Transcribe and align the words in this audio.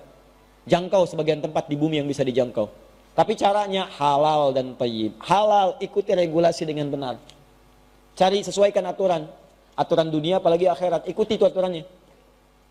Jangkau 0.71 1.11
sebagian 1.11 1.43
tempat 1.43 1.67
di 1.67 1.75
bumi 1.75 1.99
yang 1.99 2.07
bisa 2.07 2.23
dijangkau. 2.23 2.71
Tapi 3.19 3.35
caranya 3.35 3.91
halal 3.99 4.55
dan 4.55 4.79
tayyib. 4.79 5.19
Halal, 5.19 5.75
ikuti 5.83 6.15
regulasi 6.15 6.63
dengan 6.63 6.87
benar. 6.87 7.19
Cari 8.15 8.47
sesuaikan 8.47 8.87
aturan 8.87 9.27
aturan 9.77 10.13
dunia 10.13 10.37
apalagi 10.41 10.69
akhirat 10.69 11.09
ikuti 11.09 11.41
itu 11.41 11.45
aturannya 11.49 11.85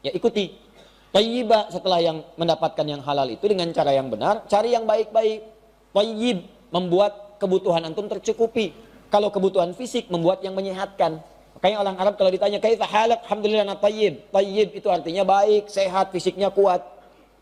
ya 0.05 0.11
ikuti 0.13 0.69
Tayyiba 1.11 1.67
setelah 1.67 1.99
yang 1.99 2.23
mendapatkan 2.39 2.87
yang 2.87 3.03
halal 3.03 3.27
itu 3.27 3.43
dengan 3.43 3.67
cara 3.75 3.91
yang 3.91 4.07
benar 4.07 4.47
cari 4.47 4.71
yang 4.71 4.87
baik-baik 4.87 5.43
Tayyib 5.91 6.39
membuat 6.71 7.35
kebutuhan 7.35 7.83
antum 7.83 8.07
tercukupi 8.07 8.71
kalau 9.11 9.27
kebutuhan 9.27 9.75
fisik 9.75 10.07
membuat 10.07 10.39
yang 10.39 10.55
menyehatkan. 10.55 11.19
Makanya 11.59 11.77
orang 11.83 11.95
Arab 11.99 12.15
kalau 12.15 12.31
ditanya 12.31 12.57
kaifa 12.63 12.87
halak? 12.87 13.21
Alhamdulillah 13.27 13.67
na 13.67 13.75
tayyib. 13.75 14.31
Tayyib 14.31 14.71
itu 14.71 14.87
artinya 14.87 15.27
baik 15.27 15.67
sehat 15.67 16.15
fisiknya 16.15 16.47
kuat. 16.49 16.79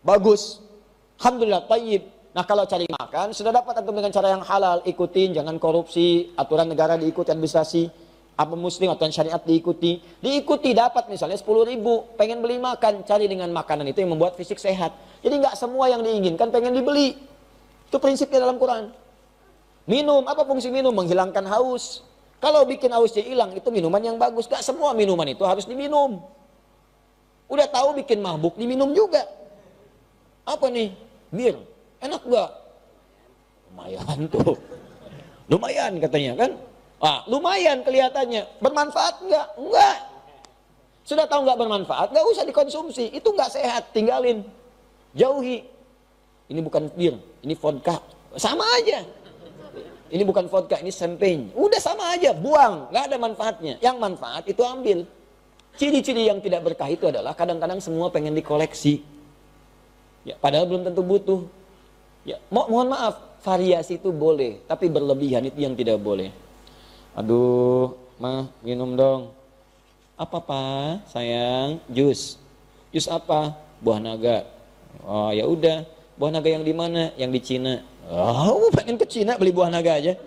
Bagus. 0.02 0.58
Alhamdulillah 1.22 1.70
tayyib. 1.70 2.04
Nah 2.34 2.42
kalau 2.42 2.66
cari 2.66 2.90
makan 2.90 3.32
sudah 3.32 3.54
dapat 3.54 3.80
antum 3.80 3.94
dengan 3.94 4.10
cara 4.10 4.34
yang 4.34 4.42
halal. 4.42 4.82
Ikutin 4.82 5.38
jangan 5.38 5.56
korupsi. 5.62 6.34
Aturan 6.34 6.66
negara 6.66 6.98
diikuti 6.98 7.30
administrasi. 7.30 7.86
Apa 8.34 8.58
muslim 8.58 8.90
atau 8.90 9.06
syariat 9.06 9.40
diikuti. 9.40 10.02
Diikuti 10.18 10.74
dapat 10.74 11.06
misalnya 11.06 11.38
10 11.38 11.70
ribu. 11.70 12.10
Pengen 12.18 12.42
beli 12.42 12.58
makan 12.58 13.06
cari 13.06 13.30
dengan 13.30 13.46
makanan 13.54 13.86
itu 13.86 14.02
yang 14.02 14.10
membuat 14.10 14.34
fisik 14.34 14.58
sehat. 14.58 14.90
Jadi 15.22 15.38
nggak 15.38 15.54
semua 15.54 15.86
yang 15.86 16.02
diinginkan 16.02 16.50
pengen 16.50 16.74
dibeli. 16.74 17.14
Itu 17.86 18.02
prinsipnya 18.02 18.42
dalam 18.42 18.58
Quran 18.58 18.90
minum 19.90 20.22
apa 20.30 20.46
fungsi 20.46 20.70
minum 20.70 20.94
menghilangkan 20.94 21.42
haus 21.50 22.06
kalau 22.38 22.62
bikin 22.62 22.94
hausnya 22.94 23.26
hilang 23.26 23.50
itu 23.58 23.66
minuman 23.74 23.98
yang 23.98 24.14
bagus 24.14 24.46
nggak 24.46 24.62
semua 24.62 24.94
minuman 24.94 25.26
itu 25.26 25.42
harus 25.42 25.66
diminum 25.66 26.22
udah 27.50 27.66
tahu 27.66 27.98
bikin 27.98 28.22
mabuk 28.22 28.54
diminum 28.54 28.94
juga 28.94 29.26
apa 30.46 30.70
nih 30.70 30.94
bir 31.34 31.58
enak 31.98 32.22
gak 32.22 32.50
lumayan 33.74 34.18
tuh 34.30 34.54
lumayan 35.50 35.92
katanya 35.98 36.32
kan 36.38 36.50
Ah, 37.00 37.24
lumayan 37.24 37.80
kelihatannya. 37.80 38.60
Bermanfaat 38.60 39.24
enggak? 39.24 39.46
Enggak. 39.56 39.96
Sudah 41.00 41.24
tahu 41.24 41.48
enggak 41.48 41.58
bermanfaat? 41.64 42.12
Enggak 42.12 42.26
usah 42.28 42.44
dikonsumsi. 42.44 43.08
Itu 43.16 43.32
enggak 43.32 43.56
sehat. 43.56 43.88
Tinggalin. 43.96 44.44
Jauhi. 45.16 45.64
Ini 46.52 46.60
bukan 46.60 46.92
bir, 46.92 47.16
ini 47.40 47.56
vodka. 47.56 48.04
Sama 48.36 48.68
aja. 48.76 49.00
Ini 50.10 50.26
bukan 50.26 50.50
vodka, 50.50 50.82
ini 50.82 50.90
champagne. 50.90 51.54
Udah 51.54 51.78
sama 51.78 52.10
aja, 52.18 52.34
buang. 52.34 52.90
Enggak 52.90 53.04
ada 53.06 53.16
manfaatnya. 53.16 53.74
Yang 53.78 53.96
manfaat 54.02 54.44
itu 54.50 54.62
ambil. 54.66 55.06
Ciri-ciri 55.78 56.26
yang 56.26 56.42
tidak 56.42 56.66
berkah 56.66 56.90
itu 56.90 57.06
adalah 57.06 57.32
kadang-kadang 57.32 57.78
semua 57.78 58.10
pengen 58.10 58.34
dikoleksi. 58.34 59.06
Ya, 60.26 60.34
padahal 60.36 60.66
belum 60.66 60.82
tentu 60.82 61.00
butuh. 61.06 61.46
Ya, 62.26 62.36
mo 62.52 62.68
mohon 62.68 62.92
maaf, 62.92 63.40
variasi 63.40 63.96
itu 63.96 64.12
boleh, 64.12 64.60
tapi 64.68 64.92
berlebihan 64.92 65.46
itu 65.48 65.64
yang 65.64 65.72
tidak 65.72 65.96
boleh. 66.02 66.28
Aduh, 67.16 67.96
mah 68.20 68.52
minum 68.60 68.92
dong. 68.92 69.32
Apa 70.20 70.36
pak? 70.42 71.08
Sayang, 71.08 71.80
jus. 71.88 72.36
Jus 72.92 73.08
apa? 73.08 73.56
Buah 73.80 73.96
naga. 73.96 74.44
Oh 75.06 75.32
ya 75.32 75.48
udah. 75.48 75.88
Buah 76.20 76.36
naga 76.36 76.52
yang 76.52 76.68
di 76.68 76.76
mana? 76.76 77.16
Yang 77.16 77.30
di 77.32 77.40
Cina. 77.40 77.80
Oh, 78.12 78.68
pengen 78.76 79.00
ke 79.00 79.08
Cina 79.08 79.40
beli 79.40 79.56
buah 79.56 79.72
naga 79.72 79.96
aja. 79.96 80.20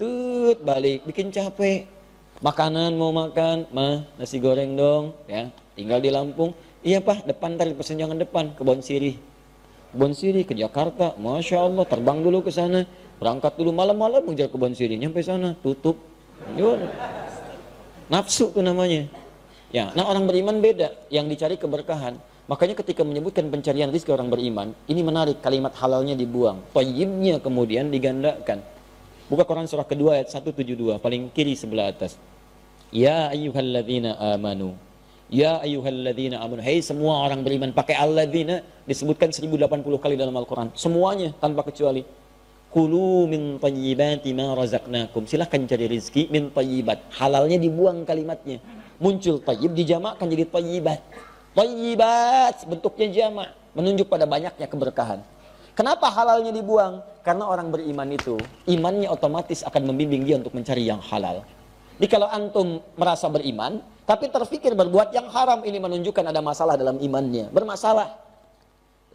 Tut 0.00 0.64
balik, 0.64 1.04
bikin 1.04 1.28
capek. 1.28 1.84
Makanan 2.40 2.96
mau 2.96 3.12
makan, 3.12 3.68
mah 3.68 4.08
nasi 4.16 4.40
goreng 4.40 4.72
dong, 4.72 5.12
ya. 5.28 5.52
Tinggal 5.76 6.00
di 6.00 6.08
Lampung. 6.08 6.56
Iya 6.80 7.04
pak, 7.04 7.28
depan 7.28 7.60
tadi 7.60 7.76
persenjangan 7.76 8.16
depan, 8.16 8.56
kebon 8.56 8.80
sirih. 8.80 9.20
Kebon 9.92 10.16
sirih 10.16 10.48
ke 10.48 10.56
Jakarta, 10.56 11.12
masya 11.20 11.60
Allah, 11.60 11.84
terbang 11.84 12.24
dulu 12.24 12.40
ke 12.40 12.48
sana, 12.48 12.88
berangkat 13.20 13.52
dulu 13.60 13.68
malam-malam 13.68 14.24
mengejar 14.24 14.48
kebon 14.48 14.72
sirih, 14.72 14.96
nyampe 14.96 15.20
sana, 15.20 15.52
tutup, 15.60 16.00
Nafsu 18.08 18.48
itu 18.48 18.64
namanya. 18.64 19.12
Ya, 19.72 19.92
nah 19.92 20.08
orang 20.08 20.24
beriman 20.24 20.64
beda, 20.64 20.92
yang 21.12 21.28
dicari 21.28 21.60
keberkahan. 21.60 22.16
Makanya 22.44 22.76
ketika 22.76 23.00
menyebutkan 23.00 23.48
pencarian 23.48 23.88
rezeki 23.88 24.12
orang 24.12 24.28
beriman, 24.28 24.76
ini 24.84 25.00
menarik 25.00 25.40
kalimat 25.40 25.72
halalnya 25.80 26.12
dibuang, 26.12 26.60
tayyibnya 26.76 27.40
kemudian 27.40 27.88
digandakan. 27.88 28.60
Buka 29.32 29.48
Quran 29.48 29.64
surah 29.64 29.88
kedua 29.88 30.20
ayat 30.20 30.28
172, 30.28 31.00
paling 31.00 31.32
kiri 31.32 31.56
sebelah 31.56 31.88
atas. 31.88 32.20
Ya 32.92 33.32
ayyuhalladzina 33.32 34.20
amanu. 34.36 34.76
Ya 35.32 35.56
ayyuhalladzina 35.64 36.44
amanu. 36.44 36.60
Hei 36.60 36.84
semua 36.84 37.24
orang 37.24 37.40
beriman 37.40 37.72
pakai 37.72 37.96
alladzina 37.96 38.60
disebutkan 38.84 39.32
1080 39.32 39.80
kali 39.96 40.14
dalam 40.20 40.36
Al-Qur'an. 40.36 40.68
Semuanya 40.76 41.32
tanpa 41.40 41.64
kecuali. 41.64 42.04
Kulu 42.68 43.24
min 43.24 43.56
tayyibati 43.56 44.36
ma 44.36 44.52
razaqnakum. 44.52 45.24
Silahkan 45.24 45.64
cari 45.64 45.88
rizki 45.88 46.28
min 46.28 46.52
tayyibat. 46.52 47.08
Halalnya 47.16 47.56
dibuang 47.56 48.04
kalimatnya. 48.04 48.60
Muncul 49.00 49.40
tayyib 49.40 49.72
dijamakkan 49.72 50.28
jadi 50.28 50.44
tayyibat. 50.44 51.00
Tayyibat 51.54 52.66
bentuknya 52.66 53.06
jamak. 53.10 53.50
Menunjuk 53.74 54.06
pada 54.06 54.22
banyaknya 54.22 54.70
keberkahan. 54.70 55.18
Kenapa 55.74 56.06
halalnya 56.06 56.54
dibuang? 56.54 57.02
Karena 57.26 57.50
orang 57.50 57.74
beriman 57.74 58.06
itu, 58.14 58.38
imannya 58.70 59.10
otomatis 59.10 59.66
akan 59.66 59.90
membimbing 59.90 60.22
dia 60.22 60.38
untuk 60.38 60.54
mencari 60.54 60.86
yang 60.86 61.02
halal. 61.02 61.42
Jadi 61.98 62.06
kalau 62.06 62.30
antum 62.30 62.78
merasa 62.94 63.26
beriman, 63.26 63.82
tapi 64.06 64.30
terfikir 64.30 64.78
berbuat 64.78 65.10
yang 65.10 65.26
haram, 65.34 65.66
ini 65.66 65.82
menunjukkan 65.82 66.30
ada 66.30 66.38
masalah 66.38 66.78
dalam 66.78 67.02
imannya. 67.02 67.50
Bermasalah. 67.50 68.22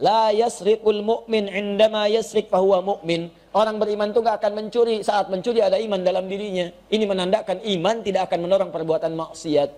La 0.00 0.32
yasriqul 0.36 1.00
mu'min 1.00 1.48
indama 1.48 2.04
yasriq 2.12 2.52
fahuwa 2.52 2.84
mu'min. 2.84 3.32
Orang 3.56 3.80
beriman 3.80 4.12
itu 4.12 4.20
gak 4.20 4.44
akan 4.44 4.52
mencuri. 4.60 5.00
Saat 5.00 5.32
mencuri 5.32 5.64
ada 5.64 5.80
iman 5.80 6.00
dalam 6.04 6.28
dirinya. 6.28 6.68
Ini 6.92 7.04
menandakan 7.08 7.64
iman 7.64 7.96
tidak 8.04 8.28
akan 8.28 8.38
mendorong 8.44 8.70
perbuatan 8.72 9.12
maksiat. 9.16 9.70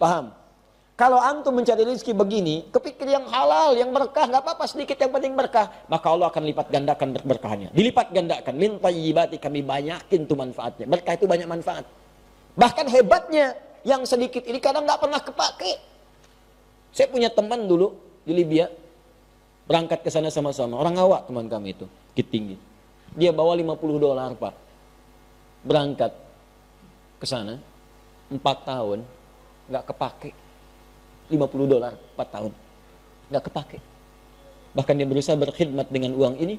Paham? 0.00 0.32
Kalau 0.98 1.22
antum 1.22 1.54
mencari 1.54 1.86
rezeki 1.86 2.10
begini, 2.10 2.66
kepikir 2.74 3.06
yang 3.06 3.22
halal, 3.30 3.78
yang 3.78 3.94
berkah, 3.94 4.26
gak 4.26 4.42
apa-apa 4.42 4.66
sedikit 4.66 4.98
yang 4.98 5.14
penting 5.14 5.38
berkah. 5.38 5.70
Maka 5.86 6.10
Allah 6.10 6.26
akan 6.26 6.42
lipat 6.42 6.66
gandakan 6.74 7.14
berkahnya. 7.22 7.70
Dilipat 7.70 8.10
gandakan. 8.10 8.58
Min 8.58 8.82
tayyibati 8.82 9.38
kami 9.38 9.62
banyakin 9.62 10.26
tuh 10.26 10.34
manfaatnya. 10.34 10.90
Berkah 10.90 11.14
itu 11.14 11.30
banyak 11.30 11.46
manfaat. 11.46 11.86
Bahkan 12.58 12.90
hebatnya, 12.90 13.54
yang 13.86 14.02
sedikit 14.02 14.42
ini 14.42 14.58
kadang 14.58 14.90
gak 14.90 14.98
pernah 14.98 15.22
kepake. 15.22 15.78
Saya 16.90 17.06
punya 17.06 17.30
teman 17.30 17.70
dulu 17.70 17.94
di 18.26 18.34
Libya, 18.34 18.66
berangkat 19.70 20.02
ke 20.02 20.10
sana 20.10 20.34
sama-sama. 20.34 20.82
Orang 20.82 20.98
awak 20.98 21.30
teman 21.30 21.46
kami 21.46 21.78
itu, 21.78 21.86
Bukit 21.86 22.26
Tinggi. 22.26 22.56
Dia 23.14 23.30
bawa 23.30 23.54
50 23.54 24.02
dolar, 24.02 24.34
Pak. 24.34 24.54
Berangkat 25.62 26.10
ke 27.22 27.26
sana, 27.30 27.62
4 28.34 28.42
tahun, 28.66 29.06
nggak 29.70 29.84
kepake. 29.94 30.47
50 31.28 31.68
dolar, 31.68 31.92
4 32.16 32.34
tahun. 32.34 32.52
Nggak 33.28 33.42
kepake. 33.52 33.78
Bahkan 34.72 34.94
dia 34.96 35.06
berusaha 35.08 35.36
berkhidmat 35.36 35.88
dengan 35.88 36.16
uang 36.16 36.36
ini, 36.40 36.56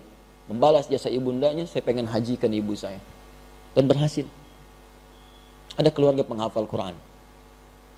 membalas 0.49 0.89
jasa 0.89 1.09
ibundanya, 1.09 1.65
saya 1.65 1.85
pengen 1.85 2.09
hajikan 2.09 2.49
ibu 2.53 2.73
saya. 2.73 3.01
Dan 3.73 3.85
berhasil. 3.85 4.25
Ada 5.77 5.93
keluarga 5.93 6.25
penghafal 6.25 6.65
Quran. 6.65 6.97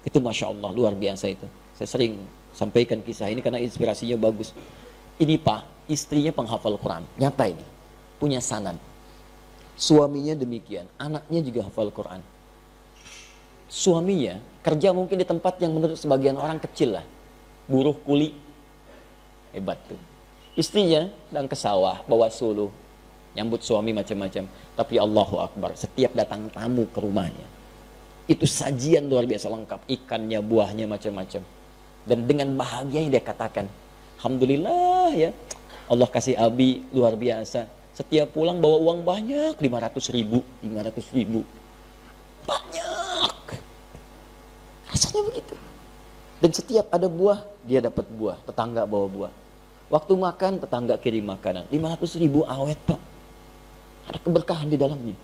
Itu 0.04 0.20
Masya 0.20 0.52
Allah, 0.52 0.70
luar 0.72 0.94
biasa 0.96 1.32
itu. 1.32 1.48
Saya 1.76 1.88
sering 1.88 2.20
sampaikan 2.52 3.00
kisah 3.00 3.32
ini 3.32 3.40
karena 3.40 3.58
inspirasinya 3.64 4.20
bagus. 4.20 4.52
Ini 5.18 5.38
Pak, 5.40 5.88
istrinya 5.88 6.34
penghafal 6.36 6.76
Quran. 6.76 7.04
Nyata 7.18 7.46
ini. 7.50 7.66
Punya 8.22 8.38
sanad. 8.44 8.78
Suaminya 9.82 10.38
demikian. 10.38 10.86
Anaknya 11.02 11.42
juga 11.42 11.66
hafal 11.66 11.90
Quran. 11.90 12.22
Suaminya 13.72 14.36
kerja 14.60 14.92
mungkin 14.92 15.16
di 15.16 15.24
tempat 15.24 15.56
yang 15.64 15.72
menurut 15.72 15.96
sebagian 15.96 16.36
orang 16.36 16.60
kecil 16.60 17.00
lah. 17.00 17.06
Buruh 17.72 17.96
kuli. 18.04 18.36
Hebat 19.56 19.80
tuh. 19.88 19.96
Istrinya 20.60 21.08
dan 21.32 21.48
ke 21.48 21.56
sawah, 21.56 22.04
bawa 22.04 22.28
suluh. 22.28 22.68
Nyambut 23.32 23.64
suami 23.64 23.96
macam-macam. 23.96 24.44
Tapi 24.76 24.96
Allahu 25.00 25.40
Akbar, 25.40 25.72
setiap 25.80 26.12
datang 26.12 26.52
tamu 26.52 26.84
ke 26.92 27.00
rumahnya. 27.00 27.48
Itu 28.28 28.44
sajian 28.44 29.08
luar 29.08 29.24
biasa 29.24 29.48
lengkap. 29.48 29.88
Ikannya, 29.88 30.44
buahnya, 30.44 30.86
macam-macam. 30.92 31.42
Dan 32.04 32.28
dengan 32.28 32.52
bahagia 32.60 33.08
dia 33.08 33.24
katakan, 33.24 33.72
Alhamdulillah 34.20 35.16
ya, 35.16 35.32
Allah 35.88 36.08
kasih 36.12 36.36
Abi 36.36 36.84
luar 36.92 37.16
biasa. 37.16 37.72
Setiap 37.96 38.36
pulang 38.36 38.60
bawa 38.60 38.84
uang 38.92 39.00
banyak, 39.08 39.56
500 39.56 40.12
ribu, 40.12 40.44
500 40.60 41.16
ribu. 41.16 41.48
Banyak. 42.44 42.92
Rasanya 45.12 45.28
begitu. 45.28 45.56
Dan 46.40 46.52
setiap 46.56 46.88
ada 46.88 47.12
buah, 47.12 47.44
dia 47.68 47.84
dapat 47.84 48.08
buah. 48.16 48.40
Tetangga 48.48 48.88
bawa 48.88 49.12
buah. 49.12 49.32
Waktu 49.92 50.16
makan, 50.16 50.64
tetangga 50.64 50.96
kirim 50.96 51.28
makanan. 51.28 51.68
500 51.68 52.16
ribu 52.16 52.48
awet, 52.48 52.80
Pak. 52.88 52.96
Ada 54.08 54.24
keberkahan 54.24 54.72
di 54.72 54.80
dalamnya. 54.80 55.20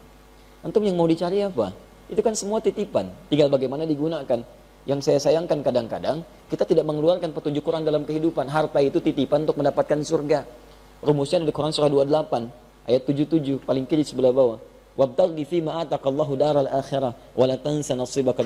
Antum 0.60 0.84
yang 0.84 1.00
mau 1.00 1.07
dicari 1.07 1.39
apa? 1.39 1.72
Itu 2.12 2.19
kan 2.19 2.36
semua 2.36 2.60
titipan. 2.60 3.07
Tinggal 3.31 3.48
bagaimana 3.48 3.88
digunakan. 3.88 4.44
Yang 4.84 5.00
saya 5.07 5.24
sayangkan 5.24 5.63
kadang-kadang, 5.63 6.19
kita 6.51 6.68
tidak 6.68 6.83
mengeluarkan 6.83 7.31
petunjuk 7.31 7.63
Quran 7.63 7.88
dalam 7.88 8.04
kehidupan. 8.04 8.51
Harta 8.51 8.83
itu 8.83 9.00
titipan 9.00 9.48
untuk 9.48 9.56
mendapatkan 9.63 10.04
surga. 10.04 10.44
Rumusnya 11.00 11.48
di 11.48 11.56
Quran 11.56 11.72
surah 11.72 11.88
28, 11.88 12.92
ayat 12.92 13.07
77, 13.07 13.63
paling 13.63 13.88
kiri 13.88 14.04
sebelah 14.04 14.36
bawah. 14.36 14.60
Wabtaghi 15.00 15.48
fi 15.48 15.63
ma 15.63 15.80
ataqallahu 15.88 16.36
daral 16.36 16.68
akhirah 16.68 17.16
wa 17.40 17.45
la 17.48 17.56
tansa 17.56 17.95
nasibaka 17.95 18.44